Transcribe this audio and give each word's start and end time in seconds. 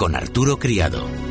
con 0.00 0.16
Arturo 0.16 0.58
Criado. 0.58 1.29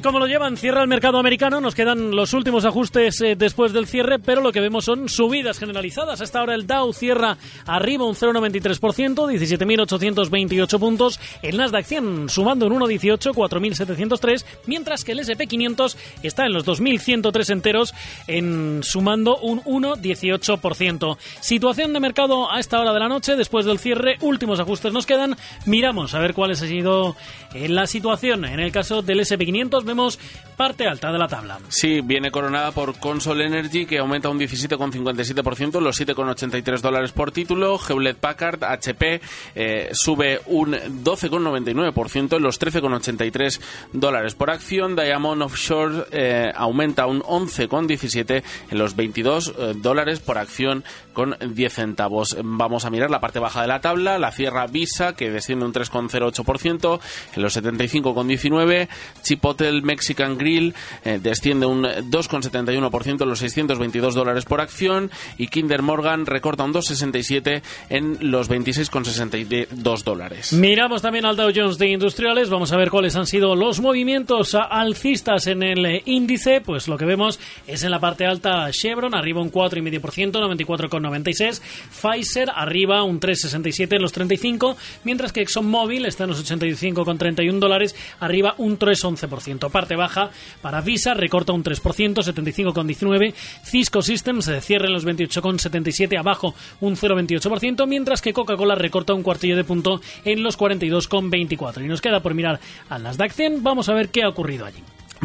Tal? 0.00 0.08
¿Cómo 0.08 0.18
lo 0.18 0.26
llevan? 0.26 0.56
Cierra 0.56 0.82
el 0.82 0.88
mercado 0.88 1.18
americano. 1.18 1.60
Nos 1.60 1.74
quedan 1.74 2.10
los 2.14 2.32
últimos 2.32 2.64
ajustes 2.64 3.20
eh, 3.20 3.36
después 3.36 3.72
del 3.72 3.86
cierre, 3.86 4.18
pero 4.18 4.40
lo 4.40 4.52
que 4.52 4.60
vemos 4.60 4.84
son 4.84 5.08
subidas 5.08 5.58
generalizadas. 5.58 6.20
Hasta 6.20 6.40
ahora 6.40 6.54
el 6.54 6.66
Dow 6.66 6.92
cierra 6.92 7.36
arriba 7.66 8.06
un 8.06 8.14
0,93%, 8.14 9.14
17.828 9.14 10.78
puntos. 10.78 11.20
El 11.42 11.56
Nasdaq 11.56 11.84
100 11.84 12.28
sumando 12.28 12.66
un 12.66 12.74
1,18, 12.74 13.32
4.703, 13.32 14.44
mientras 14.66 15.04
que 15.04 15.12
el 15.12 15.20
SP500 15.20 15.96
está 16.22 16.46
en 16.46 16.52
los 16.52 16.66
2.103 16.66 17.50
enteros, 17.50 17.94
en 18.26 18.80
sumando 18.82 19.38
un 19.38 19.62
1,18%. 19.62 21.16
Situación 21.40 21.92
de 21.92 22.00
mercado 22.00 22.50
a 22.50 22.60
esta 22.60 22.80
hora 22.80 22.92
de 22.92 23.00
la 23.00 23.08
noche, 23.08 23.36
después 23.36 23.66
del 23.66 23.78
cierre, 23.78 24.16
últimos 24.20 24.60
ajustes 24.60 24.92
nos 24.92 25.06
quedan. 25.06 25.36
Miramos 25.66 26.14
a 26.14 26.20
ver 26.20 26.34
cuál 26.34 26.52
ha 26.52 26.54
sido 26.54 27.16
eh, 27.54 27.68
la 27.68 27.86
situación 27.86 28.44
en 28.44 28.60
el 28.60 28.72
caso 28.72 29.02
del 29.02 29.20
SP500 29.20 29.84
vemos 29.88 30.18
parte 30.56 30.88
alta 30.88 31.12
de 31.12 31.18
la 31.18 31.28
tabla. 31.28 31.58
Sí, 31.68 32.00
viene 32.00 32.30
coronada 32.30 32.72
por 32.72 32.98
Consol 32.98 33.40
Energy, 33.40 33.86
que 33.86 33.98
aumenta 33.98 34.28
un 34.28 34.38
17,57%, 34.40 35.80
los 35.80 36.00
7,83 36.00 36.80
dólares 36.80 37.12
por 37.12 37.30
título. 37.30 37.78
Hewlett 37.78 38.16
Packard, 38.16 38.64
HP, 38.64 39.20
eh, 39.54 39.90
sube 39.92 40.40
un 40.46 40.72
12,99%, 40.72 42.40
los 42.40 42.60
13,83 42.60 43.60
dólares 43.92 44.34
por 44.34 44.50
acción. 44.50 44.96
Diamond 44.96 45.42
Offshore 45.42 46.06
eh, 46.10 46.52
aumenta 46.54 47.06
un 47.06 47.22
11,17 47.22 48.42
en 48.70 48.78
los 48.78 48.96
22 48.96 49.54
eh, 49.56 49.74
dólares 49.76 50.18
por 50.18 50.38
acción 50.38 50.84
con 51.12 51.36
10 51.40 51.72
centavos. 51.72 52.36
Vamos 52.42 52.84
a 52.84 52.90
mirar 52.90 53.10
la 53.10 53.20
parte 53.20 53.38
baja 53.38 53.62
de 53.62 53.68
la 53.68 53.80
tabla. 53.80 54.18
La 54.18 54.32
cierra 54.32 54.66
Visa, 54.66 55.14
que 55.14 55.30
desciende 55.30 55.64
un 55.64 55.72
3,08% 55.72 57.00
en 57.36 57.42
los 57.42 57.56
75,19. 57.56 58.88
Chipotle 59.22 59.77
Mexican 59.82 60.38
Grill 60.38 60.74
eh, 61.04 61.18
desciende 61.22 61.66
un 61.66 61.84
2,71% 61.84 63.22
en 63.22 63.28
los 63.28 63.38
622 63.38 64.14
dólares 64.14 64.44
por 64.44 64.60
acción 64.60 65.10
y 65.36 65.48
Kinder 65.48 65.82
Morgan 65.82 66.26
recorta 66.26 66.64
un 66.64 66.72
2,67 66.72 67.62
en 67.88 68.18
los 68.30 68.50
26,62 68.50 70.02
dólares. 70.02 70.52
Miramos 70.52 71.02
también 71.02 71.24
al 71.24 71.36
Dow 71.36 71.50
Jones 71.54 71.78
de 71.78 71.88
Industriales. 71.88 72.50
Vamos 72.50 72.72
a 72.72 72.76
ver 72.76 72.90
cuáles 72.90 73.16
han 73.16 73.26
sido 73.26 73.54
los 73.54 73.80
movimientos 73.80 74.54
alcistas 74.54 75.46
en 75.46 75.62
el 75.62 76.02
índice. 76.04 76.60
Pues 76.60 76.88
lo 76.88 76.96
que 76.96 77.04
vemos 77.04 77.38
es 77.66 77.82
en 77.82 77.90
la 77.90 78.00
parte 78.00 78.26
alta 78.26 78.70
Chevron, 78.70 79.14
arriba 79.14 79.40
un 79.40 79.50
4,5%, 79.52 80.32
94,96. 80.32 81.60
Pfizer 81.90 82.50
arriba 82.54 83.02
un 83.02 83.20
3,67 83.20 83.96
en 83.96 84.02
los 84.02 84.12
35, 84.12 84.76
mientras 85.04 85.32
que 85.32 85.42
ExxonMobil 85.42 86.06
está 86.06 86.24
en 86.24 86.30
los 86.30 86.50
85,31 86.50 87.58
dólares, 87.58 87.94
arriba 88.20 88.54
un 88.58 88.78
3,11%. 88.78 89.67
Parte 89.70 89.96
baja 89.96 90.30
para 90.62 90.80
Visa, 90.80 91.14
recorta 91.14 91.52
un 91.52 91.64
3%, 91.64 91.80
75,19. 92.14 93.34
Cisco 93.64 94.02
Systems 94.02 94.46
se 94.46 94.60
cierra 94.60 94.86
en 94.86 94.92
los 94.92 95.06
28,77, 95.06 96.18
abajo 96.18 96.54
un 96.80 96.96
0,28%, 96.96 97.86
mientras 97.86 98.22
que 98.22 98.32
Coca-Cola 98.32 98.74
recorta 98.74 99.14
un 99.14 99.22
cuartillo 99.22 99.56
de 99.56 99.64
punto 99.64 100.00
en 100.24 100.42
los 100.42 100.58
42,24. 100.58 101.84
Y 101.84 101.88
nos 101.88 102.00
queda 102.00 102.20
por 102.20 102.34
mirar 102.34 102.60
al 102.88 103.02
Nasdaq 103.02 103.32
100. 103.32 103.62
Vamos 103.62 103.88
a 103.88 103.94
ver 103.94 104.08
qué 104.08 104.22
ha 104.22 104.28
ocurrido 104.28 104.66
allí. 104.66 104.82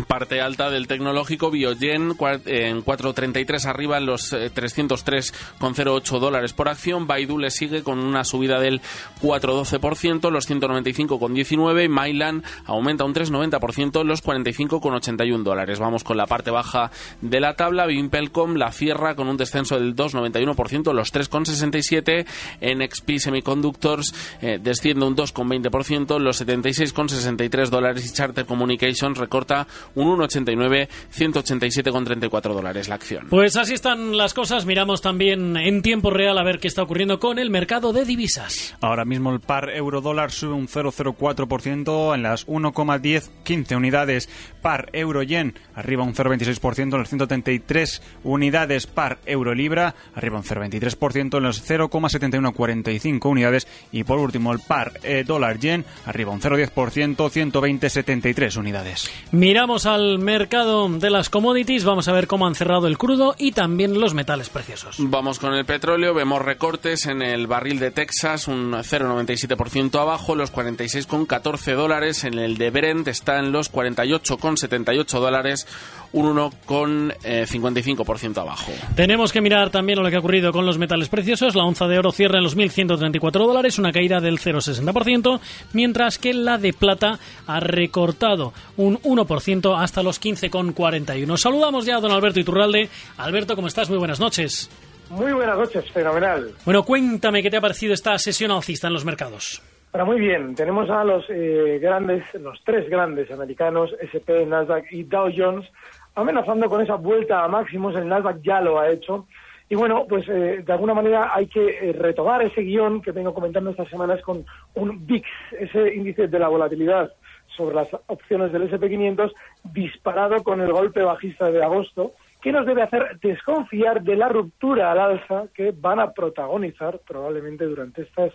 Parte 0.07 0.41
alta 0.41 0.71
del 0.71 0.87
tecnológico 0.87 1.51
Biogen 1.51 2.15
en 2.45 2.83
4.33 2.83 3.65
arriba 3.65 3.99
en 3.99 4.07
los 4.07 4.33
303,08 4.33 6.15
eh, 6.15 6.19
dólares 6.19 6.53
por 6.53 6.67
acción. 6.67 7.05
Baidu 7.05 7.37
le 7.37 7.51
sigue 7.51 7.83
con 7.83 7.99
una 7.99 8.23
subida 8.23 8.59
del 8.59 8.81
4,12%, 9.21 10.31
los 10.31 10.49
195,19. 10.49 11.89
Mylan 11.89 12.43
aumenta 12.65 13.03
un 13.03 13.13
3,90%, 13.13 14.03
los 14.03 14.23
45,81 14.23 15.43
dólares. 15.43 15.77
Vamos 15.77 16.03
con 16.03 16.17
la 16.17 16.25
parte 16.25 16.49
baja 16.49 16.89
de 17.21 17.39
la 17.39 17.55
tabla. 17.55 17.85
Vimpelcom 17.85 18.55
la 18.55 18.71
cierra 18.71 19.13
con 19.15 19.27
un 19.27 19.37
descenso 19.37 19.79
del 19.79 19.95
2,91%, 19.95 20.91
los 20.91 21.13
3,67. 21.13 22.25
NXP 22.61 23.17
Semiconductors 23.19 24.15
eh, 24.41 24.59
desciende 24.59 25.05
un 25.05 25.15
2,20%, 25.15 26.17
los 26.17 26.43
76,63 26.43 27.69
dólares. 27.69 28.05
Y 28.09 28.13
Charter 28.13 28.47
Communications 28.47 29.19
recorta 29.19 29.67
un 29.95 30.07
1,89, 30.17 30.87
187,34 31.15 32.53
dólares 32.53 32.87
la 32.87 32.95
acción. 32.95 33.27
Pues 33.29 33.57
así 33.57 33.73
están 33.73 34.17
las 34.17 34.33
cosas. 34.33 34.65
Miramos 34.65 35.01
también 35.01 35.57
en 35.57 35.81
tiempo 35.81 36.09
real 36.09 36.37
a 36.37 36.43
ver 36.43 36.59
qué 36.59 36.67
está 36.67 36.83
ocurriendo 36.83 37.19
con 37.19 37.39
el 37.39 37.49
mercado 37.49 37.93
de 37.93 38.05
divisas. 38.05 38.75
Ahora 38.81 39.05
mismo 39.05 39.31
el 39.31 39.39
par 39.39 39.69
euro-dólar 39.69 40.31
sube 40.31 40.53
un 40.53 40.67
0,04% 40.67 42.15
en 42.15 42.23
las 42.23 42.47
1,1015 42.47 43.75
unidades. 43.75 44.29
Par 44.61 44.89
euro-yen 44.93 45.53
arriba 45.75 46.03
un 46.03 46.13
0,26% 46.13 46.81
en 46.81 46.99
las 46.99 47.09
133 47.09 48.01
unidades. 48.23 48.87
Par 48.87 49.19
euro-libra 49.25 49.95
arriba 50.15 50.37
un 50.37 50.43
0,23% 50.43 51.37
en 51.37 51.43
las 51.43 51.69
0,7145 51.69 53.25
unidades. 53.29 53.67
Y 53.91 54.03
por 54.03 54.19
último 54.19 54.53
el 54.53 54.59
par 54.59 54.93
eh, 55.03 55.23
dólar-yen 55.25 55.85
arriba 56.05 56.31
un 56.31 56.41
0,10%, 56.41 57.15
120,73 57.15 58.57
unidades. 58.57 59.09
Miramos 59.31 59.72
al 59.73 60.19
mercado 60.19 60.87
de 60.87 61.09
las 61.09 61.29
commodities, 61.29 61.83
vamos 61.83 62.07
a 62.07 62.13
ver 62.13 62.27
cómo 62.27 62.45
han 62.45 62.53
cerrado 62.53 62.85
el 62.85 62.99
crudo 62.99 63.33
y 63.39 63.53
también 63.53 63.99
los 63.99 64.13
metales 64.13 64.49
preciosos. 64.49 64.97
Vamos 64.99 65.39
con 65.39 65.55
el 65.55 65.65
petróleo, 65.65 66.13
vemos 66.13 66.43
recortes 66.43 67.07
en 67.07 67.23
el 67.23 67.47
barril 67.47 67.79
de 67.79 67.89
Texas, 67.89 68.47
un 68.47 68.71
0,97% 68.71 69.99
abajo, 69.99 70.35
los 70.35 70.53
46,14 70.53 71.75
dólares, 71.75 72.23
en 72.23 72.37
el 72.37 72.57
de 72.57 72.69
Brent 72.69 73.07
está 73.07 73.39
en 73.39 73.51
los 73.51 73.73
48,78 73.73 75.19
dólares, 75.19 75.67
un 76.11 76.35
1,55% 76.35 78.37
abajo. 78.37 78.71
Tenemos 78.95 79.33
que 79.33 79.41
mirar 79.41 79.71
también 79.71 80.01
lo 80.01 80.09
que 80.09 80.15
ha 80.15 80.19
ocurrido 80.19 80.51
con 80.51 80.67
los 80.67 80.77
metales 80.77 81.09
preciosos, 81.09 81.55
la 81.55 81.63
onza 81.63 81.87
de 81.87 81.97
oro 81.97 82.11
cierra 82.11 82.37
en 82.37 82.43
los 82.43 82.55
1.134 82.55 83.31
dólares, 83.31 83.79
una 83.79 83.91
caída 83.91 84.21
del 84.21 84.39
0,60%, 84.39 85.39
mientras 85.73 86.19
que 86.19 86.33
la 86.33 86.59
de 86.59 86.73
plata 86.73 87.17
ha 87.47 87.59
recortado 87.59 88.53
un 88.77 88.99
1% 88.99 89.62
hasta 89.71 90.03
los 90.03 90.21
15,41. 90.21 91.37
Saludamos 91.37 91.85
ya 91.85 91.97
a 91.97 92.01
don 92.01 92.11
Alberto 92.11 92.39
Iturralde. 92.39 92.89
Alberto, 93.17 93.55
¿cómo 93.55 93.67
estás? 93.67 93.89
Muy 93.89 93.97
buenas 93.97 94.19
noches. 94.19 94.69
Muy 95.09 95.31
buenas 95.31 95.57
noches, 95.57 95.89
fenomenal. 95.91 96.51
Bueno, 96.65 96.83
cuéntame 96.83 97.41
qué 97.41 97.49
te 97.49 97.57
ha 97.57 97.61
parecido 97.61 97.93
esta 97.93 98.17
sesión 98.17 98.51
alcista 98.51 98.87
en 98.87 98.93
los 98.93 99.05
mercados. 99.05 99.61
Bueno, 99.91 100.07
muy 100.07 100.19
bien. 100.19 100.55
Tenemos 100.55 100.89
a 100.89 101.03
los 101.03 101.23
eh, 101.29 101.79
grandes, 101.81 102.23
los 102.33 102.59
tres 102.63 102.89
grandes 102.89 103.29
americanos, 103.31 103.91
S&P, 104.01 104.45
Nasdaq 104.45 104.91
y 104.91 105.03
Dow 105.03 105.29
Jones, 105.35 105.69
amenazando 106.15 106.67
con 106.67 106.81
esa 106.81 106.95
vuelta 106.95 107.43
a 107.43 107.47
máximos. 107.47 107.95
El 107.95 108.07
Nasdaq 108.07 108.41
ya 108.41 108.59
lo 108.59 108.79
ha 108.79 108.89
hecho. 108.89 109.27
Y 109.69 109.75
bueno, 109.75 110.05
pues 110.09 110.27
eh, 110.29 110.63
de 110.65 110.73
alguna 110.73 110.93
manera 110.93 111.31
hay 111.33 111.47
que 111.47 111.89
eh, 111.89 111.93
retomar 111.93 112.41
ese 112.41 112.61
guion 112.61 113.01
que 113.01 113.11
vengo 113.11 113.33
comentando 113.33 113.69
estas 113.69 113.87
semanas 113.89 114.21
con 114.21 114.43
un 114.73 115.05
VIX, 115.05 115.27
ese 115.59 115.93
índice 115.93 116.27
de 116.27 116.39
la 116.39 116.47
volatilidad 116.47 117.11
sobre 117.55 117.75
las 117.75 117.87
opciones 118.07 118.51
del 118.51 118.69
SP500 118.69 119.31
disparado 119.63 120.43
con 120.43 120.61
el 120.61 120.71
golpe 120.71 121.01
bajista 121.01 121.49
de 121.51 121.63
agosto, 121.63 122.13
que 122.41 122.51
nos 122.51 122.65
debe 122.65 122.81
hacer 122.81 123.19
desconfiar 123.21 124.03
de 124.03 124.17
la 124.17 124.27
ruptura 124.27 124.91
al 124.91 124.99
alza 124.99 125.45
que 125.53 125.73
van 125.75 125.99
a 125.99 126.11
protagonizar 126.11 126.99
probablemente 127.07 127.65
durante 127.65 128.01
estas 128.01 128.33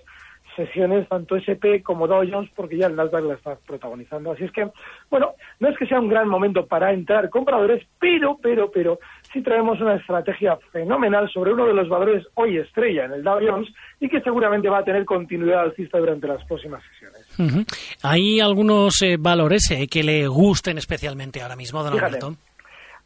sesiones 0.59 1.09
tanto 1.09 1.37
SP 1.39 1.81
como 1.83 2.07
Dow 2.07 2.23
Jones 2.29 2.51
porque 2.55 2.77
ya 2.77 2.89
el 2.89 2.97
Nasdaq 2.97 3.25
la 3.25 3.35
está 3.35 3.57
protagonizando. 3.67 4.33
Así 4.33 4.45
es 4.45 4.53
que, 4.53 4.69
bueno, 5.09 5.35
no 5.61 5.69
es 5.69 5.79
que 5.79 5.87
sea 5.87 6.01
un 6.01 6.09
gran 6.09 6.29
momento 6.29 6.67
para 6.67 6.93
entrar 6.93 7.31
compradores, 7.31 7.87
pero, 7.99 8.37
pero, 8.43 8.71
pero, 8.71 8.99
sí 9.33 9.41
traemos 9.41 9.81
una 9.81 9.95
estrategia 9.95 10.59
fenomenal 10.73 11.31
sobre 11.31 11.53
uno 11.53 11.67
de 11.67 11.75
los 11.75 11.89
valores 11.89 12.27
hoy 12.35 12.59
estrella 12.59 13.05
en 13.05 13.13
el 13.13 13.23
Dow 13.23 13.39
Jones 13.41 13.69
y 14.01 14.09
que 14.09 14.21
seguramente 14.21 14.69
va 14.69 14.79
a 14.79 14.85
tener 14.85 15.05
continuidad 15.05 15.61
alcista 15.61 15.99
durante 15.99 16.27
las 16.27 16.45
próximas 16.45 16.83
sesiones. 16.91 17.67
¿Hay 18.03 18.41
algunos 18.41 19.01
eh, 19.03 19.17
valores 19.19 19.71
eh, 19.71 19.87
que 19.87 20.03
le 20.03 20.27
gusten 20.27 20.79
especialmente 20.79 21.41
ahora 21.41 21.57
mismo, 21.57 21.83
don 21.83 21.93
Alberto? 21.93 22.35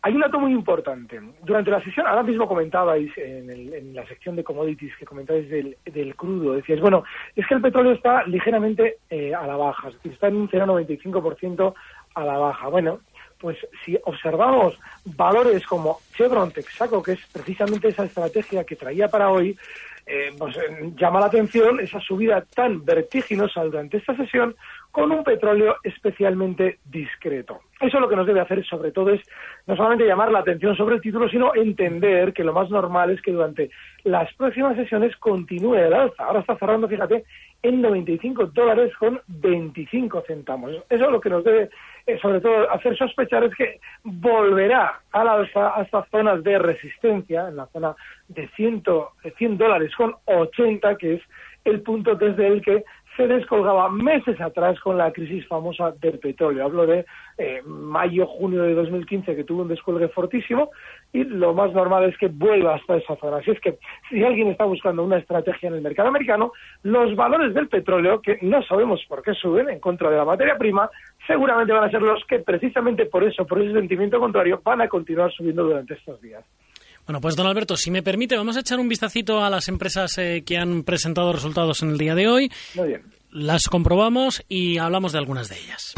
Hay 0.02 0.14
un 0.14 0.20
dato 0.20 0.40
muy 0.40 0.52
importante. 0.52 1.20
Durante 1.44 1.70
la 1.70 1.82
sesión, 1.82 2.06
ahora 2.08 2.24
mismo 2.24 2.48
comentabais 2.48 3.10
en, 3.16 3.94
la 3.94 4.04
sección 4.06 4.34
de 4.34 4.42
commodities 4.42 4.96
que 4.96 5.06
comentabais 5.06 5.48
del, 5.48 6.16
crudo, 6.16 6.54
decíais, 6.54 6.80
bueno, 6.80 7.04
es 7.36 7.46
que 7.46 7.54
el 7.54 7.62
petróleo 7.62 7.92
está 7.92 8.26
ligeramente 8.26 8.98
eh, 9.08 9.32
a 9.32 9.46
la 9.46 9.56
baja, 9.56 9.90
está 10.02 10.26
en 10.26 10.36
un 10.36 10.48
0,95% 10.48 11.74
a 12.14 12.24
la 12.24 12.36
baja. 12.36 12.66
Bueno, 12.66 13.00
pues 13.38 13.58
si 13.84 13.96
observamos 14.04 14.78
valores 15.04 15.64
como 15.66 15.98
Chevron 16.16 16.50
Texaco, 16.50 17.00
que 17.00 17.12
es 17.12 17.20
precisamente 17.32 17.88
esa 17.88 18.04
estrategia 18.04 18.64
que 18.64 18.76
traía 18.76 19.08
para 19.08 19.30
hoy, 19.30 19.56
eh, 20.06 20.32
pues 20.36 20.56
eh, 20.56 20.92
llama 20.96 21.20
la 21.20 21.26
atención 21.26 21.78
esa 21.80 22.00
subida 22.00 22.44
tan 22.54 22.84
vertiginosa 22.84 23.62
durante 23.64 23.98
esta 23.98 24.16
sesión 24.16 24.56
con 24.90 25.10
un 25.10 25.24
petróleo 25.24 25.76
especialmente 25.84 26.78
discreto. 26.84 27.60
Eso 27.80 27.98
lo 27.98 28.08
que 28.08 28.16
nos 28.16 28.26
debe 28.26 28.40
hacer 28.40 28.64
sobre 28.64 28.92
todo 28.92 29.10
es 29.10 29.20
no 29.66 29.74
solamente 29.74 30.06
llamar 30.06 30.30
la 30.30 30.40
atención 30.40 30.76
sobre 30.76 30.96
el 30.96 31.00
título, 31.00 31.28
sino 31.28 31.54
entender 31.54 32.32
que 32.32 32.44
lo 32.44 32.52
más 32.52 32.68
normal 32.70 33.10
es 33.10 33.22
que 33.22 33.32
durante 33.32 33.70
las 34.04 34.32
próximas 34.34 34.76
sesiones 34.76 35.16
continúe 35.16 35.76
el 35.76 35.94
alza. 35.94 36.24
Ahora 36.24 36.40
está 36.40 36.56
cerrando, 36.56 36.88
fíjate, 36.88 37.24
en 37.62 37.80
95 37.80 38.46
dólares 38.46 38.92
con 38.98 39.20
25 39.28 40.24
centavos. 40.26 40.72
Eso 40.90 41.04
es 41.04 41.10
lo 41.10 41.20
que 41.20 41.30
nos 41.30 41.44
debe, 41.44 41.70
eh, 42.06 42.18
sobre 42.20 42.40
todo, 42.40 42.70
hacer 42.70 42.96
sospechar 42.96 43.44
es 43.44 43.54
que 43.54 43.80
volverá 44.02 45.00
al 45.12 45.28
alza 45.28 45.76
a 45.76 45.82
estas 45.82 46.08
zonas 46.10 46.42
de 46.42 46.58
resistencia, 46.58 47.48
en 47.48 47.56
la 47.56 47.66
zona 47.66 47.94
de 48.28 48.48
100, 48.56 48.82
100 49.38 49.58
dólares 49.58 49.94
con 49.96 50.14
80, 50.24 50.96
que 50.96 51.14
es 51.14 51.22
el 51.64 51.82
punto 51.82 52.14
desde 52.14 52.46
el 52.48 52.62
que 52.62 52.84
se 53.16 53.26
descolgaba 53.26 53.88
meses 53.90 54.40
atrás 54.40 54.80
con 54.80 54.96
la 54.96 55.12
crisis 55.12 55.46
famosa 55.46 55.92
del 56.00 56.18
petróleo. 56.18 56.64
Hablo 56.64 56.86
de 56.86 57.04
eh, 57.38 57.60
mayo-junio 57.64 58.62
de 58.62 58.74
2015, 58.74 59.36
que 59.36 59.44
tuvo 59.44 59.62
un 59.62 59.68
descuelgue 59.68 60.08
fortísimo, 60.08 60.70
y 61.12 61.24
lo 61.24 61.52
más 61.52 61.72
normal 61.72 62.04
es 62.04 62.16
que 62.16 62.28
vuelva 62.28 62.76
hasta 62.76 62.96
esa 62.96 63.16
zona. 63.16 63.38
Así 63.38 63.50
es 63.50 63.60
que 63.60 63.78
si 64.08 64.22
alguien 64.24 64.48
está 64.48 64.64
buscando 64.64 65.04
una 65.04 65.18
estrategia 65.18 65.68
en 65.68 65.74
el 65.74 65.82
mercado 65.82 66.08
americano, 66.08 66.52
los 66.82 67.14
valores 67.14 67.52
del 67.54 67.68
petróleo, 67.68 68.22
que 68.22 68.38
no 68.42 68.62
sabemos 68.62 69.04
por 69.08 69.22
qué 69.22 69.34
suben 69.34 69.68
en 69.68 69.80
contra 69.80 70.10
de 70.10 70.16
la 70.16 70.24
materia 70.24 70.56
prima, 70.56 70.88
seguramente 71.26 71.72
van 71.72 71.84
a 71.84 71.90
ser 71.90 72.02
los 72.02 72.24
que 72.24 72.38
precisamente 72.38 73.06
por 73.06 73.24
eso, 73.24 73.46
por 73.46 73.60
ese 73.60 73.72
sentimiento 73.72 74.18
contrario, 74.18 74.60
van 74.64 74.80
a 74.80 74.88
continuar 74.88 75.30
subiendo 75.32 75.64
durante 75.64 75.94
estos 75.94 76.20
días. 76.20 76.44
Bueno, 77.06 77.20
pues 77.20 77.36
don 77.36 77.46
Alberto, 77.46 77.76
si 77.76 77.90
me 77.90 78.02
permite, 78.02 78.36
vamos 78.36 78.56
a 78.56 78.60
echar 78.60 78.78
un 78.78 78.88
vistacito 78.88 79.42
a 79.42 79.50
las 79.50 79.68
empresas 79.68 80.16
eh, 80.18 80.42
que 80.46 80.56
han 80.56 80.84
presentado 80.84 81.32
resultados 81.32 81.82
en 81.82 81.90
el 81.90 81.98
día 81.98 82.14
de 82.14 82.28
hoy. 82.28 82.50
Muy 82.74 82.88
bien. 82.88 83.02
Las 83.30 83.64
comprobamos 83.64 84.44
y 84.48 84.78
hablamos 84.78 85.12
de 85.12 85.18
algunas 85.18 85.48
de 85.48 85.56
ellas. 85.58 85.94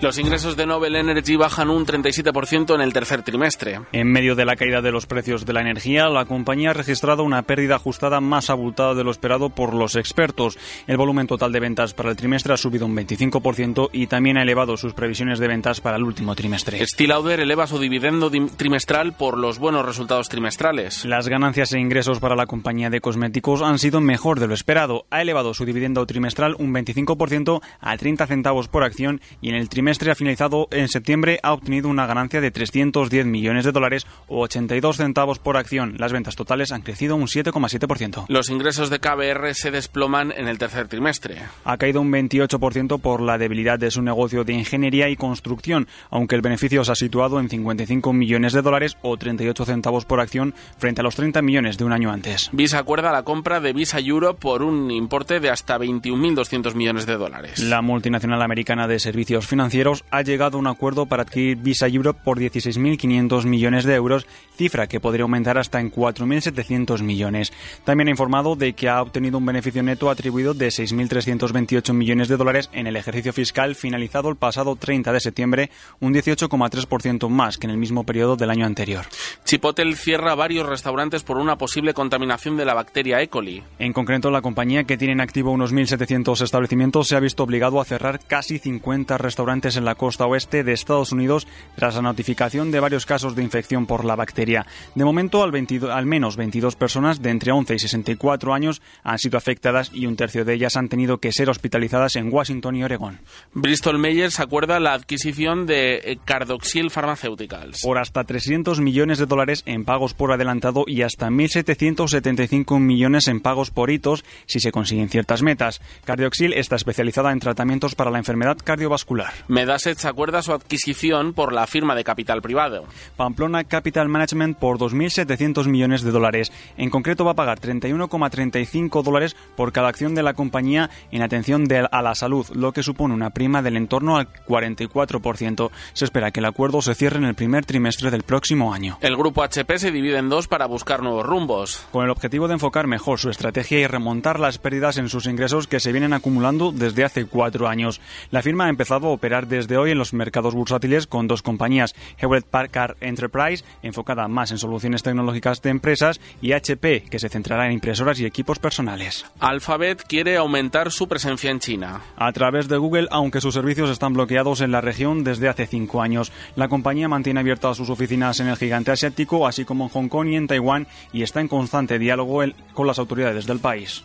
Los 0.00 0.16
ingresos 0.16 0.56
de 0.56 0.64
Nobel 0.64 0.94
Energy 0.94 1.34
bajan 1.34 1.70
un 1.70 1.84
37% 1.84 2.72
en 2.72 2.80
el 2.80 2.92
tercer 2.92 3.22
trimestre. 3.22 3.80
En 3.90 4.06
medio 4.06 4.36
de 4.36 4.44
la 4.44 4.54
caída 4.54 4.80
de 4.80 4.92
los 4.92 5.06
precios 5.06 5.44
de 5.44 5.52
la 5.52 5.60
energía, 5.60 6.08
la 6.08 6.24
compañía 6.24 6.70
ha 6.70 6.72
registrado 6.72 7.24
una 7.24 7.42
pérdida 7.42 7.74
ajustada 7.74 8.20
más 8.20 8.48
abultada 8.48 8.94
de 8.94 9.02
lo 9.02 9.10
esperado 9.10 9.50
por 9.50 9.74
los 9.74 9.96
expertos. 9.96 10.56
El 10.86 10.98
volumen 10.98 11.26
total 11.26 11.50
de 11.50 11.58
ventas 11.58 11.94
para 11.94 12.10
el 12.10 12.16
trimestre 12.16 12.54
ha 12.54 12.56
subido 12.56 12.86
un 12.86 12.96
25% 12.96 13.90
y 13.92 14.06
también 14.06 14.38
ha 14.38 14.42
elevado 14.42 14.76
sus 14.76 14.94
previsiones 14.94 15.40
de 15.40 15.48
ventas 15.48 15.80
para 15.80 15.96
el 15.96 16.04
último 16.04 16.36
trimestre. 16.36 16.86
Stilauder 16.86 17.40
eleva 17.40 17.66
su 17.66 17.80
dividendo 17.80 18.30
trimestral 18.56 19.14
por 19.14 19.36
los 19.36 19.58
buenos 19.58 19.84
resultados 19.84 20.28
trimestrales. 20.28 21.04
Las 21.06 21.26
ganancias 21.26 21.72
e 21.72 21.80
ingresos 21.80 22.20
para 22.20 22.36
la 22.36 22.46
compañía 22.46 22.88
de 22.88 23.00
cosméticos 23.00 23.62
han 23.62 23.80
sido 23.80 24.00
mejor 24.00 24.38
de 24.38 24.46
lo 24.46 24.54
esperado. 24.54 25.06
Ha 25.10 25.22
elevado 25.22 25.54
su 25.54 25.64
dividendo 25.64 26.06
trimestral 26.06 26.54
un 26.60 26.72
25% 26.72 27.60
a 27.80 27.96
30 27.96 28.28
centavos 28.28 28.68
por 28.68 28.84
acción 28.84 29.20
y 29.40 29.48
en 29.48 29.56
el 29.56 29.68
trimestre 29.68 29.87
trimestre 29.88 30.10
ha 30.10 30.14
finalizado 30.14 30.68
en 30.70 30.86
septiembre 30.86 31.40
ha 31.42 31.54
obtenido 31.54 31.88
una 31.88 32.06
ganancia 32.06 32.42
de 32.42 32.50
310 32.50 33.24
millones 33.24 33.64
de 33.64 33.72
dólares 33.72 34.06
o 34.26 34.42
82 34.42 34.98
centavos 34.98 35.38
por 35.38 35.56
acción. 35.56 35.94
Las 35.96 36.12
ventas 36.12 36.36
totales 36.36 36.72
han 36.72 36.82
crecido 36.82 37.16
un 37.16 37.22
7,7%. 37.22 38.26
Los 38.28 38.50
ingresos 38.50 38.90
de 38.90 38.98
KBR 38.98 39.54
se 39.54 39.70
desploman 39.70 40.30
en 40.36 40.46
el 40.46 40.58
tercer 40.58 40.88
trimestre. 40.88 41.38
Ha 41.64 41.78
caído 41.78 42.02
un 42.02 42.12
28% 42.12 43.00
por 43.00 43.22
la 43.22 43.38
debilidad 43.38 43.78
de 43.78 43.90
su 43.90 44.02
negocio 44.02 44.44
de 44.44 44.52
ingeniería 44.52 45.08
y 45.08 45.16
construcción, 45.16 45.88
aunque 46.10 46.34
el 46.34 46.42
beneficio 46.42 46.84
se 46.84 46.92
ha 46.92 46.94
situado 46.94 47.40
en 47.40 47.48
55 47.48 48.12
millones 48.12 48.52
de 48.52 48.60
dólares 48.60 48.98
o 49.00 49.16
38 49.16 49.64
centavos 49.64 50.04
por 50.04 50.20
acción 50.20 50.52
frente 50.76 51.00
a 51.00 51.04
los 51.04 51.16
30 51.16 51.40
millones 51.40 51.78
de 51.78 51.84
un 51.86 51.92
año 51.92 52.12
antes. 52.12 52.50
Visa 52.52 52.78
acuerda 52.78 53.10
la 53.10 53.22
compra 53.22 53.60
de 53.60 53.72
Visa 53.72 54.00
Europe 54.00 54.38
por 54.38 54.62
un 54.62 54.90
importe 54.90 55.40
de 55.40 55.48
hasta 55.48 55.78
21.200 55.78 56.74
millones 56.74 57.06
de 57.06 57.16
dólares. 57.16 57.60
La 57.60 57.80
multinacional 57.80 58.42
americana 58.42 58.86
de 58.86 58.98
servicios 58.98 59.46
financieros 59.46 59.77
ha 60.10 60.22
llegado 60.22 60.56
a 60.56 60.60
un 60.60 60.66
acuerdo 60.66 61.06
para 61.06 61.22
adquirir 61.22 61.56
Visa 61.58 61.86
Europe 61.86 62.20
por 62.24 62.38
16.500 62.38 63.44
millones 63.44 63.84
de 63.84 63.94
euros, 63.94 64.26
cifra 64.56 64.86
que 64.86 65.00
podría 65.00 65.22
aumentar 65.22 65.58
hasta 65.58 65.80
en 65.80 65.92
4.700 65.92 67.02
millones. 67.02 67.52
También 67.84 68.08
ha 68.08 68.10
informado 68.10 68.56
de 68.56 68.72
que 68.72 68.88
ha 68.88 69.00
obtenido 69.00 69.38
un 69.38 69.46
beneficio 69.46 69.82
neto 69.82 70.10
atribuido 70.10 70.54
de 70.54 70.68
6.328 70.68 71.92
millones 71.92 72.28
de 72.28 72.36
dólares 72.36 72.70
en 72.72 72.86
el 72.86 72.96
ejercicio 72.96 73.32
fiscal 73.32 73.74
finalizado 73.74 74.28
el 74.28 74.36
pasado 74.36 74.76
30 74.76 75.12
de 75.12 75.20
septiembre, 75.20 75.70
un 76.00 76.12
18,3% 76.12 77.28
más 77.28 77.58
que 77.58 77.66
en 77.66 77.70
el 77.70 77.78
mismo 77.78 78.04
periodo 78.04 78.36
del 78.36 78.50
año 78.50 78.66
anterior. 78.66 79.06
Chipotle 79.44 79.94
cierra 79.94 80.34
varios 80.34 80.66
restaurantes 80.66 81.22
por 81.22 81.38
una 81.38 81.56
posible 81.56 81.94
contaminación 81.94 82.56
de 82.56 82.64
la 82.64 82.74
bacteria 82.74 83.20
E. 83.22 83.28
coli. 83.28 83.62
En 83.78 83.92
concreto, 83.92 84.30
la 84.30 84.42
compañía, 84.42 84.84
que 84.84 84.96
tiene 84.96 85.12
en 85.12 85.20
activo 85.20 85.50
unos 85.50 85.72
1.700 85.72 86.42
establecimientos, 86.42 87.08
se 87.08 87.16
ha 87.16 87.20
visto 87.20 87.42
obligado 87.42 87.80
a 87.80 87.84
cerrar 87.84 88.20
casi 88.26 88.58
50 88.58 89.18
restaurantes 89.18 89.67
en 89.76 89.84
la 89.84 89.94
costa 89.94 90.26
oeste 90.26 90.64
de 90.64 90.72
Estados 90.72 91.12
Unidos 91.12 91.46
tras 91.76 91.94
la 91.94 92.02
notificación 92.02 92.70
de 92.70 92.80
varios 92.80 93.06
casos 93.06 93.34
de 93.34 93.42
infección 93.42 93.86
por 93.86 94.04
la 94.04 94.16
bacteria. 94.16 94.66
De 94.94 95.04
momento, 95.04 95.42
al, 95.42 95.52
al 95.90 96.06
menos 96.06 96.36
22 96.36 96.76
personas 96.76 97.22
de 97.22 97.30
entre 97.30 97.52
11 97.52 97.74
y 97.74 97.78
64 97.78 98.54
años 98.54 98.82
han 99.02 99.18
sido 99.18 99.38
afectadas 99.38 99.90
y 99.92 100.06
un 100.06 100.16
tercio 100.16 100.44
de 100.44 100.54
ellas 100.54 100.76
han 100.76 100.88
tenido 100.88 101.18
que 101.18 101.32
ser 101.32 101.50
hospitalizadas 101.50 102.16
en 102.16 102.32
Washington 102.32 102.76
y 102.76 102.84
Oregón. 102.84 103.20
Bristol 103.52 103.98
Myers 103.98 104.40
acuerda 104.40 104.80
la 104.80 104.92
adquisición 104.94 105.66
de 105.66 105.96
eh, 105.96 106.18
Cardoxil 106.24 106.90
Pharmaceuticals. 106.90 107.80
Por 107.82 107.98
hasta 107.98 108.24
300 108.24 108.80
millones 108.80 109.18
de 109.18 109.26
dólares 109.26 109.62
en 109.66 109.84
pagos 109.84 110.14
por 110.14 110.32
adelantado 110.32 110.84
y 110.86 111.02
hasta 111.02 111.28
1.775 111.28 112.80
millones 112.80 113.28
en 113.28 113.40
pagos 113.40 113.70
por 113.70 113.90
hitos 113.90 114.24
si 114.46 114.60
se 114.60 114.72
consiguen 114.72 115.08
ciertas 115.08 115.42
metas. 115.42 115.80
Cardoxil 116.04 116.52
está 116.52 116.76
especializada 116.76 117.32
en 117.32 117.40
tratamientos 117.40 117.94
para 117.94 118.10
la 118.10 118.18
enfermedad 118.18 118.58
cardiovascular. 118.62 119.32
Medaset 119.58 120.04
acuerda 120.04 120.40
su 120.40 120.52
adquisición 120.52 121.32
por 121.32 121.52
la 121.52 121.66
firma 121.66 121.96
de 121.96 122.04
capital 122.04 122.40
privado. 122.40 122.84
Pamplona 123.16 123.64
Capital 123.64 124.08
Management 124.08 124.56
por 124.56 124.78
2.700 124.78 125.66
millones 125.66 126.02
de 126.02 126.12
dólares. 126.12 126.52
En 126.76 126.90
concreto 126.90 127.24
va 127.24 127.32
a 127.32 127.34
pagar 127.34 127.58
31,35 127.58 129.02
dólares 129.02 129.34
por 129.56 129.72
cada 129.72 129.88
acción 129.88 130.14
de 130.14 130.22
la 130.22 130.34
compañía 130.34 130.90
en 131.10 131.22
atención 131.22 131.66
a 131.90 132.02
la 132.02 132.14
salud, 132.14 132.46
lo 132.54 132.70
que 132.70 132.84
supone 132.84 133.14
una 133.14 133.30
prima 133.30 133.60
del 133.60 133.76
entorno 133.76 134.16
al 134.16 134.32
44%. 134.32 135.70
Se 135.92 136.04
espera 136.04 136.30
que 136.30 136.38
el 136.38 136.46
acuerdo 136.46 136.80
se 136.80 136.94
cierre 136.94 137.18
en 137.18 137.24
el 137.24 137.34
primer 137.34 137.66
trimestre 137.66 138.12
del 138.12 138.22
próximo 138.22 138.72
año. 138.72 138.96
El 139.00 139.16
grupo 139.16 139.42
HP 139.42 139.76
se 139.80 139.90
divide 139.90 140.18
en 140.18 140.28
dos 140.28 140.46
para 140.46 140.66
buscar 140.66 141.02
nuevos 141.02 141.26
rumbos. 141.26 141.84
Con 141.90 142.04
el 142.04 142.10
objetivo 142.10 142.46
de 142.46 142.54
enfocar 142.54 142.86
mejor 142.86 143.18
su 143.18 143.28
estrategia 143.28 143.80
y 143.80 143.88
remontar 143.88 144.38
las 144.38 144.58
pérdidas 144.58 144.98
en 144.98 145.08
sus 145.08 145.26
ingresos 145.26 145.66
que 145.66 145.80
se 145.80 145.90
vienen 145.90 146.12
acumulando 146.12 146.70
desde 146.70 147.02
hace 147.02 147.24
cuatro 147.24 147.66
años. 147.66 148.00
La 148.30 148.42
firma 148.42 148.66
ha 148.66 148.68
empezado 148.68 149.08
a 149.08 149.10
operar 149.10 149.47
desde 149.48 149.76
hoy 149.76 149.90
en 149.90 149.98
los 149.98 150.12
mercados 150.12 150.54
bursátiles 150.54 151.06
con 151.06 151.26
dos 151.26 151.42
compañías, 151.42 151.94
Hewlett 152.18 152.46
Packard 152.46 152.96
Enterprise, 153.00 153.64
enfocada 153.82 154.28
más 154.28 154.50
en 154.50 154.58
soluciones 154.58 155.02
tecnológicas 155.02 155.62
de 155.62 155.70
empresas, 155.70 156.20
y 156.40 156.52
HP, 156.52 157.04
que 157.10 157.18
se 157.18 157.28
centrará 157.28 157.66
en 157.66 157.72
impresoras 157.72 158.20
y 158.20 158.26
equipos 158.26 158.58
personales. 158.58 159.24
Alphabet 159.40 160.04
quiere 160.06 160.36
aumentar 160.36 160.90
su 160.90 161.08
presencia 161.08 161.50
en 161.50 161.60
China. 161.60 162.00
A 162.16 162.32
través 162.32 162.68
de 162.68 162.76
Google, 162.76 163.08
aunque 163.10 163.40
sus 163.40 163.54
servicios 163.54 163.90
están 163.90 164.12
bloqueados 164.12 164.60
en 164.60 164.72
la 164.72 164.80
región 164.80 165.24
desde 165.24 165.48
hace 165.48 165.66
cinco 165.66 166.02
años. 166.02 166.32
La 166.56 166.68
compañía 166.68 167.08
mantiene 167.08 167.40
abiertas 167.40 167.76
sus 167.76 167.90
oficinas 167.90 168.40
en 168.40 168.48
el 168.48 168.56
gigante 168.56 168.90
asiático, 168.90 169.46
así 169.46 169.64
como 169.64 169.84
en 169.84 169.90
Hong 169.90 170.08
Kong 170.08 170.28
y 170.28 170.36
en 170.36 170.46
Taiwán, 170.46 170.86
y 171.12 171.22
está 171.22 171.40
en 171.40 171.48
constante 171.48 171.98
diálogo 171.98 172.42
con 172.74 172.86
las 172.86 172.98
autoridades 172.98 173.46
del 173.46 173.60
país. 173.60 174.04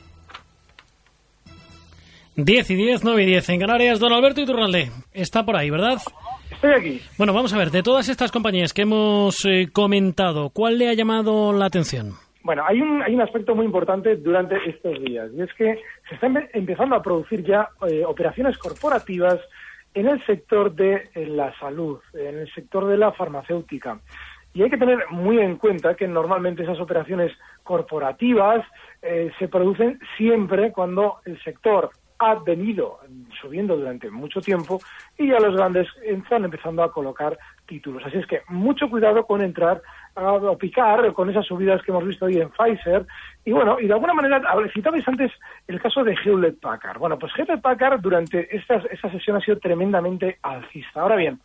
10 2.35 2.71
y 2.71 2.75
10, 2.75 3.03
9 3.03 3.23
y 3.23 3.25
10 3.27 3.49
en 3.49 3.59
Canarias. 3.59 3.99
Don 3.99 4.11
Alberto 4.11 4.41
Iturralde 4.41 4.89
está 5.13 5.43
por 5.45 5.55
ahí, 5.55 5.69
¿verdad? 5.69 5.97
Estoy 6.49 6.71
aquí. 6.71 7.01
Bueno, 7.17 7.33
vamos 7.33 7.53
a 7.53 7.57
ver, 7.57 7.69
de 7.69 7.83
todas 7.83 8.09
estas 8.09 8.31
compañías 8.31 8.73
que 8.73 8.81
hemos 8.83 9.45
eh, 9.45 9.67
comentado, 9.71 10.49
¿cuál 10.49 10.79
le 10.79 10.89
ha 10.89 10.93
llamado 10.93 11.53
la 11.53 11.65
atención? 11.65 12.13
Bueno, 12.41 12.63
hay 12.67 12.81
un, 12.81 13.03
hay 13.03 13.13
un 13.13 13.21
aspecto 13.21 13.55
muy 13.55 13.65
importante 13.65 14.15
durante 14.15 14.55
estos 14.67 14.99
días 15.03 15.29
y 15.33 15.41
es 15.41 15.53
que 15.53 15.79
se 16.09 16.15
están 16.15 16.49
empezando 16.53 16.95
a 16.95 17.03
producir 17.03 17.43
ya 17.43 17.69
eh, 17.87 18.03
operaciones 18.03 18.57
corporativas 18.57 19.39
en 19.93 20.07
el 20.07 20.25
sector 20.25 20.73
de 20.73 21.09
eh, 21.13 21.27
la 21.27 21.57
salud, 21.59 21.99
en 22.13 22.39
el 22.39 22.53
sector 22.53 22.87
de 22.87 22.97
la 22.97 23.11
farmacéutica. 23.11 23.99
Y 24.55 24.63
hay 24.63 24.69
que 24.69 24.77
tener 24.77 24.99
muy 25.11 25.39
en 25.39 25.57
cuenta 25.57 25.95
que 25.95 26.07
normalmente 26.07 26.63
esas 26.63 26.79
operaciones 26.79 27.31
corporativas 27.63 28.63
se 29.01 29.47
producen 29.47 29.99
siempre 30.15 30.71
cuando 30.71 31.17
el 31.25 31.41
sector 31.43 31.89
ha 32.25 32.35
venido 32.35 32.99
subiendo 33.41 33.75
durante 33.75 34.09
mucho 34.09 34.41
tiempo 34.41 34.79
y 35.17 35.27
ya 35.27 35.39
los 35.39 35.55
grandes 35.55 35.87
están 36.03 36.45
empezando 36.45 36.83
a 36.83 36.91
colocar 36.91 37.37
títulos. 37.65 38.03
Así 38.05 38.17
es 38.17 38.27
que 38.27 38.41
mucho 38.49 38.89
cuidado 38.89 39.25
con 39.25 39.41
entrar 39.41 39.81
a, 40.15 40.39
picar 40.57 41.11
con 41.13 41.29
esas 41.29 41.45
subidas 41.45 41.81
que 41.81 41.91
hemos 41.91 42.05
visto 42.05 42.25
hoy 42.25 42.39
en 42.39 42.49
Pfizer. 42.49 43.05
Y 43.45 43.51
bueno, 43.51 43.79
y 43.79 43.87
de 43.87 43.93
alguna 43.93 44.13
manera, 44.13 44.41
citabais 44.73 45.07
antes 45.07 45.31
el 45.67 45.81
caso 45.81 46.03
de 46.03 46.15
Hewlett 46.23 46.59
Packard. 46.59 46.99
Bueno, 46.99 47.17
pues 47.17 47.31
Hewlett 47.37 47.61
Packard 47.61 48.01
durante 48.01 48.55
esta, 48.55 48.75
esta 48.91 49.11
sesión 49.11 49.37
ha 49.37 49.41
sido 49.41 49.59
tremendamente 49.59 50.37
alcista. 50.41 51.01
Ahora 51.01 51.15
bien, 51.15 51.39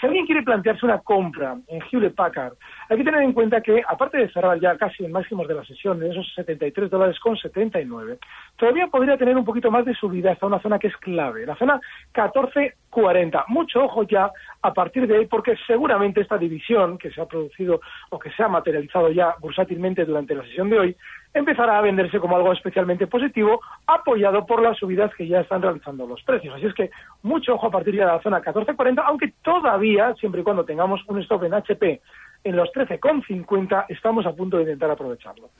si 0.00 0.06
alguien 0.06 0.26
quiere 0.26 0.42
plantearse 0.42 0.86
una 0.86 0.98
compra 0.98 1.56
en 1.66 1.82
Hewlett 1.90 2.14
Packard, 2.14 2.54
hay 2.88 2.96
que 2.96 3.04
tener 3.04 3.22
en 3.22 3.32
cuenta 3.32 3.60
que, 3.60 3.82
aparte 3.86 4.16
de 4.16 4.30
cerrar 4.30 4.58
ya 4.60 4.76
casi 4.76 5.04
en 5.04 5.12
máximos 5.12 5.46
de 5.46 5.54
la 5.54 5.64
sesión, 5.64 5.98
de 5.98 6.10
esos 6.10 6.26
73 6.34 6.90
dólares 6.90 7.18
con 7.20 7.36
79, 7.36 8.18
todavía 8.56 8.86
podría 8.86 9.18
tener 9.18 9.36
un 9.36 9.44
poquito 9.44 9.70
más 9.70 9.84
de 9.84 9.94
subida 9.94 10.32
hasta 10.32 10.46
una 10.46 10.60
zona 10.60 10.78
que 10.78 10.88
es 10.88 10.96
clave, 10.96 11.44
la 11.44 11.56
zona 11.56 11.80
1440. 12.16 13.44
Mucho 13.48 13.84
ojo 13.84 14.04
ya 14.04 14.30
a 14.62 14.72
partir 14.72 15.06
de 15.06 15.18
ahí, 15.18 15.26
porque 15.26 15.54
seguramente 15.66 16.22
esta 16.22 16.38
división 16.38 16.96
que 16.96 17.10
se 17.10 17.20
ha 17.20 17.26
producido 17.26 17.80
o 18.08 18.18
que 18.18 18.30
se 18.30 18.42
ha 18.42 18.48
materializado 18.48 19.10
ya 19.10 19.34
bursátilmente 19.38 20.06
durante 20.06 20.34
la 20.34 20.44
sesión 20.44 20.70
de 20.70 20.78
hoy, 20.78 20.96
empezará 21.34 21.78
a 21.78 21.82
venderse 21.82 22.18
como 22.18 22.36
algo 22.36 22.52
especialmente 22.52 23.06
positivo, 23.06 23.60
apoyado 23.86 24.46
por 24.46 24.62
las 24.62 24.78
subidas 24.78 25.14
que 25.14 25.28
ya 25.28 25.40
están 25.40 25.60
realizando 25.60 26.06
los 26.06 26.22
precios. 26.22 26.54
Así 26.54 26.64
es 26.64 26.74
que 26.74 26.90
mucho 27.22 27.54
ojo 27.54 27.66
a 27.66 27.70
partir 27.70 27.94
de 27.94 28.04
la 28.04 28.20
zona 28.22 28.40
14.40, 28.40 29.02
aunque 29.04 29.34
todavía, 29.42 30.14
siempre 30.14 30.40
y 30.40 30.44
cuando 30.44 30.64
tengamos 30.64 31.02
un 31.06 31.20
stop 31.20 31.44
en 31.44 31.54
HP 31.54 32.00
en 32.44 32.56
los 32.56 32.68
13,50, 32.70 33.86
estamos 33.88 34.26
a 34.26 34.32
punto 34.32 34.56
de 34.56 34.64
intentar 34.64 34.90
aprovecharlo. 34.90 35.50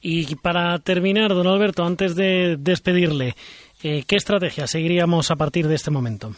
Y 0.00 0.34
para 0.36 0.78
terminar, 0.78 1.30
don 1.30 1.46
Alberto, 1.46 1.84
antes 1.84 2.14
de 2.14 2.56
despedirle, 2.58 3.34
eh, 3.82 4.04
¿qué 4.06 4.16
estrategia 4.16 4.66
seguiríamos 4.66 5.30
a 5.30 5.36
partir 5.36 5.68
de 5.68 5.76
este 5.76 5.90
momento? 5.90 6.32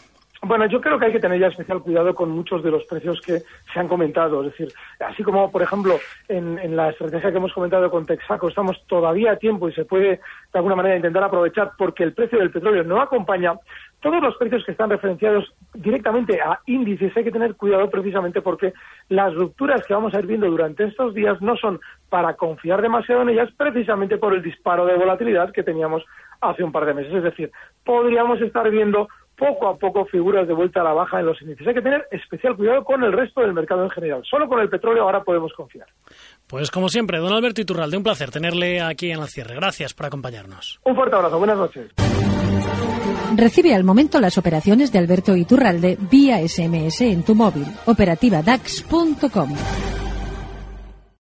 Bueno, 0.47 0.65
yo 0.67 0.79
creo 0.79 0.97
que 0.97 1.07
hay 1.07 1.11
que 1.11 1.19
tener 1.19 1.41
ya 1.41 1.47
especial 1.47 1.81
cuidado 1.81 2.15
con 2.15 2.31
muchos 2.31 2.63
de 2.63 2.71
los 2.71 2.85
precios 2.85 3.19
que 3.19 3.39
se 3.73 3.79
han 3.79 3.89
comentado. 3.89 4.45
Es 4.45 4.51
decir, 4.51 4.69
así 5.01 5.21
como, 5.21 5.51
por 5.51 5.61
ejemplo, 5.61 5.99
en, 6.29 6.73
la 6.73 6.89
estrategia 6.89 7.31
que 7.31 7.37
hemos 7.37 7.51
comentado 7.51 7.91
con 7.91 8.05
Texaco, 8.05 8.47
estamos 8.47 8.81
todavía 8.87 9.33
a 9.33 9.35
tiempo 9.35 9.67
y 9.67 9.73
se 9.73 9.83
puede, 9.83 10.07
de 10.07 10.19
alguna 10.53 10.77
manera, 10.77 10.95
intentar 10.95 11.21
aprovechar 11.23 11.71
porque 11.77 12.03
el 12.03 12.13
precio 12.13 12.39
del 12.39 12.51
petróleo 12.51 12.85
no 12.85 13.01
acompaña. 13.01 13.55
Todos 13.99 14.23
los 14.23 14.37
precios 14.37 14.63
que 14.63 14.71
están 14.71 14.89
referenciados 14.89 15.53
directamente 15.73 16.39
a 16.39 16.61
índices 16.65 17.11
hay 17.17 17.25
que 17.25 17.31
tener 17.31 17.55
cuidado 17.55 17.89
precisamente 17.89 18.41
porque 18.41 18.73
las 19.09 19.33
rupturas 19.35 19.85
que 19.85 19.93
vamos 19.93 20.13
a 20.13 20.19
ir 20.19 20.27
viendo 20.27 20.49
durante 20.49 20.85
estos 20.85 21.13
días 21.13 21.41
no 21.41 21.57
son 21.57 21.81
para 22.07 22.35
confiar 22.35 22.81
demasiado 22.81 23.23
en 23.23 23.29
ellas 23.29 23.49
precisamente 23.57 24.17
por 24.17 24.33
el 24.33 24.41
disparo 24.41 24.85
de 24.85 24.95
volatilidad 24.95 25.51
que 25.51 25.63
teníamos 25.63 26.05
hace 26.39 26.63
un 26.63 26.71
par 26.71 26.85
de 26.85 26.93
meses. 26.93 27.13
Es 27.13 27.23
decir, 27.23 27.51
podríamos 27.83 28.39
estar 28.39 28.69
viendo 28.69 29.09
poco 29.37 29.67
a 29.67 29.77
poco 29.77 30.05
figuras 30.05 30.47
de 30.47 30.53
vuelta 30.53 30.81
a 30.81 30.83
la 30.83 30.93
baja 30.93 31.19
en 31.19 31.27
los 31.27 31.41
índices. 31.41 31.67
Hay 31.67 31.73
que 31.75 31.81
tener 31.81 32.07
especial 32.11 32.55
cuidado 32.55 32.83
con 32.83 33.03
el 33.03 33.13
resto 33.13 33.41
del 33.41 33.53
mercado 33.53 33.83
en 33.83 33.89
general. 33.89 34.23
Solo 34.29 34.47
con 34.47 34.59
el 34.59 34.69
petróleo 34.69 35.03
ahora 35.03 35.23
podemos 35.23 35.53
confiar. 35.53 35.87
Pues 36.47 36.71
como 36.71 36.89
siempre, 36.89 37.19
don 37.19 37.33
Alberto 37.33 37.61
Iturralde, 37.61 37.97
un 37.97 38.03
placer 38.03 38.31
tenerle 38.31 38.81
aquí 38.81 39.11
en 39.11 39.19
el 39.19 39.27
cierre. 39.27 39.55
Gracias 39.55 39.93
por 39.93 40.07
acompañarnos. 40.07 40.79
Un 40.83 40.95
fuerte 40.95 41.15
abrazo. 41.15 41.37
Buenas 41.37 41.57
noches. 41.57 41.91
Recibe 43.35 43.75
al 43.75 43.83
momento 43.83 44.19
las 44.19 44.37
operaciones 44.37 44.91
de 44.91 44.99
Alberto 44.99 45.35
Iturralde 45.35 45.97
vía 46.09 46.39
SMS 46.47 47.01
en 47.01 47.23
tu 47.23 47.35
móvil. 47.35 47.65
Operativa 47.85 48.41
DAX.com. 48.41 49.53